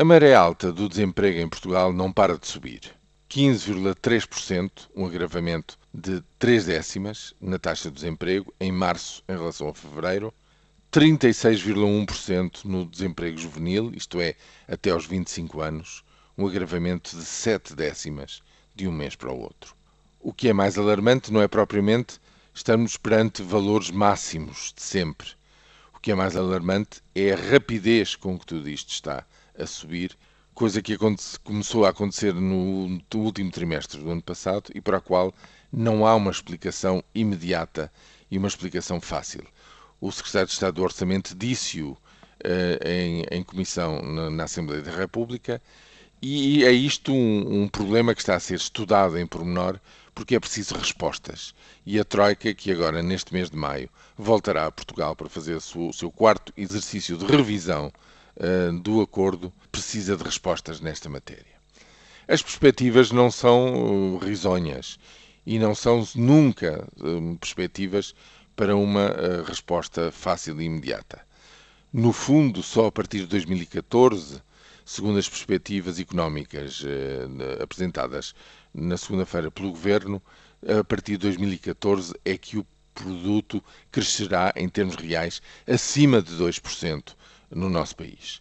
A 0.00 0.04
maré 0.04 0.32
alta 0.32 0.72
do 0.72 0.88
desemprego 0.88 1.40
em 1.40 1.46
Portugal 1.46 1.92
não 1.92 2.10
para 2.10 2.38
de 2.38 2.46
subir. 2.46 2.80
15,3%, 3.28 4.88
um 4.96 5.04
agravamento 5.04 5.78
de 5.92 6.22
3 6.38 6.64
décimas 6.64 7.34
na 7.38 7.58
taxa 7.58 7.90
de 7.90 7.96
desemprego 7.96 8.50
em 8.58 8.72
março 8.72 9.22
em 9.28 9.36
relação 9.36 9.68
a 9.68 9.74
fevereiro, 9.74 10.32
36,1% 10.90 12.64
no 12.64 12.86
desemprego 12.86 13.36
juvenil, 13.36 13.92
isto 13.94 14.18
é, 14.22 14.36
até 14.66 14.88
aos 14.88 15.04
25 15.04 15.60
anos, 15.60 16.02
um 16.38 16.46
agravamento 16.46 17.14
de 17.14 17.22
7 17.22 17.76
décimas 17.76 18.40
de 18.74 18.88
um 18.88 18.92
mês 18.92 19.14
para 19.14 19.30
o 19.30 19.38
outro. 19.38 19.76
O 20.18 20.32
que 20.32 20.48
é 20.48 20.54
mais 20.54 20.78
alarmante 20.78 21.30
não 21.30 21.42
é 21.42 21.46
propriamente 21.46 22.18
estamos 22.54 22.96
perante 22.96 23.42
valores 23.42 23.90
máximos 23.90 24.72
de 24.74 24.82
sempre. 24.82 25.28
O 25.94 26.00
que 26.00 26.10
é 26.10 26.14
mais 26.14 26.36
alarmante 26.36 27.02
é 27.14 27.32
a 27.32 27.36
rapidez 27.36 28.16
com 28.16 28.38
que 28.38 28.46
tudo 28.46 28.66
isto 28.66 28.88
está 28.88 29.26
a 29.60 29.66
subir, 29.66 30.16
coisa 30.54 30.82
que 30.82 30.96
começou 31.44 31.84
a 31.84 31.90
acontecer 31.90 32.34
no 32.34 33.00
último 33.14 33.50
trimestre 33.50 34.00
do 34.00 34.10
ano 34.10 34.22
passado 34.22 34.70
e 34.74 34.80
para 34.80 34.98
a 34.98 35.00
qual 35.00 35.34
não 35.72 36.06
há 36.06 36.14
uma 36.14 36.30
explicação 36.30 37.02
imediata 37.14 37.92
e 38.30 38.38
uma 38.38 38.48
explicação 38.48 39.00
fácil. 39.00 39.44
O 40.00 40.10
secretário 40.10 40.48
de 40.48 40.52
Estado 40.52 40.74
do 40.74 40.82
Orçamento 40.82 41.34
disse-o 41.34 41.92
uh, 41.92 41.98
em, 42.84 43.24
em, 43.30 43.42
comissão 43.42 44.02
na, 44.02 44.30
na, 44.30 44.44
Assembleia 44.44 44.82
da 44.82 44.90
República 44.90 45.60
e 46.22 46.64
é 46.64 46.72
isto 46.72 47.12
um, 47.12 47.62
um 47.62 47.68
problema 47.68 48.14
que 48.14 48.20
está 48.20 48.34
a 48.34 48.40
ser 48.40 48.56
estudado 48.56 49.18
em 49.18 49.26
pormenor 49.26 49.78
porque 50.14 50.34
é 50.34 50.40
preciso 50.40 50.74
respostas. 50.74 51.54
E 51.86 51.98
a 51.98 52.04
Troika, 52.04 52.52
que 52.52 52.70
agora, 52.70 53.02
neste 53.02 53.32
mês 53.32 53.48
de 53.48 53.56
maio, 53.56 53.88
voltará 54.18 54.66
a 54.66 54.72
Portugal 54.72 55.16
para 55.16 55.28
fazer 55.28 55.56
o 55.56 55.92
seu 55.92 56.10
quarto 56.10 56.52
exercício 56.56 57.16
de 57.16 57.24
revisão 57.24 57.90
do 58.82 59.00
acordo, 59.00 59.52
precisa 59.70 60.16
de 60.16 60.22
respostas 60.22 60.80
nesta 60.80 61.08
matéria. 61.08 61.60
As 62.30 62.40
perspectivas 62.40 63.10
não 63.10 63.28
são 63.28 64.14
uh, 64.14 64.18
risonhas 64.18 65.00
e 65.44 65.58
não 65.58 65.74
são 65.74 66.06
nunca 66.14 66.86
uh, 66.98 67.36
perspectivas 67.38 68.14
para 68.54 68.76
uma 68.76 69.12
resposta 69.44 70.12
fácil 70.12 70.60
e 70.60 70.64
imediata. 70.64 71.26
No 71.92 72.12
fundo, 72.12 72.62
só 72.62 72.86
a 72.86 72.92
partir 72.92 73.20
de 73.20 73.26
2014, 73.26 74.40
segundo 74.84 75.18
as 75.18 75.28
perspectivas 75.28 75.98
económicas 75.98 76.84
apresentadas 77.60 78.34
na 78.72 78.96
segunda-feira 78.96 79.50
pelo 79.50 79.70
Governo, 79.70 80.22
a 80.78 80.84
partir 80.84 81.12
de 81.12 81.18
2014 81.18 82.14
é 82.24 82.36
que 82.36 82.58
o 82.58 82.66
produto 82.94 83.64
crescerá 83.90 84.52
em 84.54 84.68
termos 84.68 84.94
reais 84.94 85.40
acima 85.66 86.20
de 86.20 86.34
2% 86.34 87.14
no 87.50 87.68
nosso 87.68 87.96
país. 87.96 88.40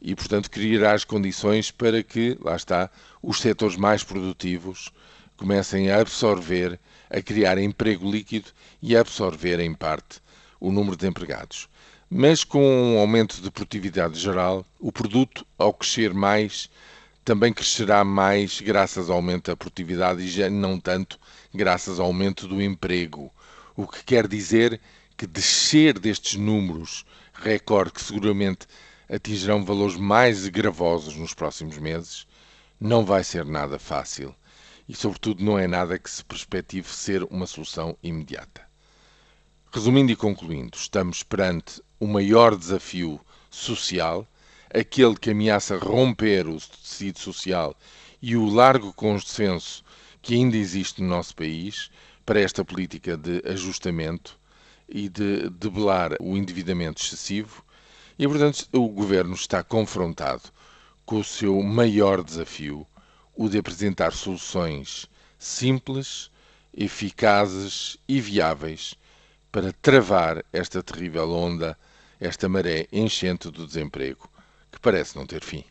E, 0.00 0.14
portanto, 0.14 0.50
criará 0.50 0.92
as 0.92 1.04
condições 1.04 1.70
para 1.70 2.02
que, 2.02 2.36
lá 2.40 2.56
está, 2.56 2.90
os 3.22 3.40
setores 3.40 3.76
mais 3.76 4.02
produtivos 4.02 4.90
comecem 5.36 5.90
a 5.90 6.00
absorver, 6.00 6.78
a 7.08 7.20
criar 7.20 7.58
emprego 7.58 8.10
líquido 8.10 8.50
e 8.82 8.96
a 8.96 9.00
absorver, 9.00 9.60
em 9.60 9.74
parte, 9.74 10.20
o 10.60 10.70
número 10.70 10.96
de 10.96 11.06
empregados. 11.06 11.68
Mas 12.08 12.44
com 12.44 12.62
um 12.62 12.98
aumento 12.98 13.40
de 13.40 13.50
produtividade 13.50 14.18
geral, 14.18 14.66
o 14.78 14.90
produto, 14.90 15.46
ao 15.56 15.72
crescer 15.72 16.12
mais, 16.12 16.68
também 17.24 17.52
crescerá 17.52 18.02
mais 18.02 18.60
graças 18.60 19.08
ao 19.08 19.16
aumento 19.16 19.50
da 19.50 19.56
produtividade 19.56 20.22
e 20.22 20.28
já 20.28 20.50
não 20.50 20.80
tanto 20.80 21.18
graças 21.54 22.00
ao 22.00 22.06
aumento 22.06 22.48
do 22.48 22.60
emprego. 22.60 23.32
O 23.76 23.86
que 23.86 24.02
quer 24.02 24.26
dizer 24.26 24.80
que 25.20 25.26
descer 25.26 25.98
destes 25.98 26.36
números 26.36 27.04
recorde 27.34 27.92
que 27.92 28.02
seguramente 28.02 28.66
atingirão 29.06 29.62
valores 29.62 29.96
mais 29.96 30.48
gravosos 30.48 31.14
nos 31.14 31.34
próximos 31.34 31.76
meses, 31.76 32.26
não 32.80 33.04
vai 33.04 33.22
ser 33.22 33.44
nada 33.44 33.78
fácil 33.78 34.34
e, 34.88 34.94
sobretudo, 34.94 35.44
não 35.44 35.58
é 35.58 35.66
nada 35.66 35.98
que 35.98 36.10
se 36.10 36.24
perspective 36.24 36.88
ser 36.88 37.22
uma 37.24 37.46
solução 37.46 37.98
imediata. 38.02 38.62
Resumindo 39.70 40.10
e 40.10 40.16
concluindo, 40.16 40.78
estamos 40.78 41.22
perante 41.22 41.82
o 42.00 42.06
maior 42.06 42.56
desafio 42.56 43.20
social 43.50 44.26
aquele 44.72 45.16
que 45.16 45.32
ameaça 45.32 45.76
romper 45.76 46.48
o 46.48 46.58
tecido 46.58 47.18
social 47.18 47.76
e 48.22 48.36
o 48.36 48.48
largo 48.48 48.90
consenso 48.94 49.84
que 50.22 50.32
ainda 50.32 50.56
existe 50.56 51.02
no 51.02 51.08
nosso 51.08 51.36
país 51.36 51.90
para 52.24 52.40
esta 52.40 52.64
política 52.64 53.18
de 53.18 53.42
ajustamento 53.46 54.39
e 54.90 55.08
de 55.08 55.48
debelar 55.50 56.16
o 56.20 56.36
endividamento 56.36 57.02
excessivo. 57.02 57.64
E, 58.18 58.26
portanto, 58.26 58.68
o 58.72 58.88
governo 58.88 59.34
está 59.34 59.62
confrontado 59.62 60.42
com 61.06 61.20
o 61.20 61.24
seu 61.24 61.62
maior 61.62 62.22
desafio, 62.22 62.86
o 63.34 63.48
de 63.48 63.58
apresentar 63.58 64.12
soluções 64.12 65.06
simples, 65.38 66.30
eficazes 66.76 67.96
e 68.06 68.20
viáveis 68.20 68.94
para 69.50 69.72
travar 69.72 70.44
esta 70.52 70.82
terrível 70.82 71.30
onda, 71.32 71.76
esta 72.20 72.48
maré 72.48 72.86
enchente 72.92 73.50
do 73.50 73.66
desemprego 73.66 74.28
que 74.70 74.78
parece 74.78 75.16
não 75.16 75.26
ter 75.26 75.42
fim. 75.42 75.64